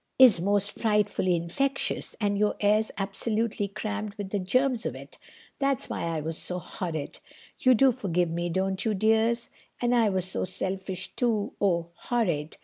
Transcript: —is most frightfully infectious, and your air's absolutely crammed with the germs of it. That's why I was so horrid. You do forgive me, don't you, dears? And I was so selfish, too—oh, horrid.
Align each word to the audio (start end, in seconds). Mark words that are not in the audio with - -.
—is 0.17 0.41
most 0.41 0.79
frightfully 0.79 1.35
infectious, 1.35 2.15
and 2.19 2.35
your 2.35 2.55
air's 2.59 2.89
absolutely 2.97 3.67
crammed 3.67 4.15
with 4.15 4.31
the 4.31 4.39
germs 4.39 4.83
of 4.83 4.95
it. 4.95 5.19
That's 5.59 5.91
why 5.91 6.05
I 6.05 6.21
was 6.21 6.39
so 6.39 6.57
horrid. 6.57 7.19
You 7.59 7.75
do 7.75 7.91
forgive 7.91 8.31
me, 8.31 8.49
don't 8.49 8.83
you, 8.83 8.95
dears? 8.95 9.51
And 9.79 9.93
I 9.93 10.09
was 10.09 10.25
so 10.25 10.43
selfish, 10.43 11.13
too—oh, 11.17 11.91
horrid. 11.93 12.57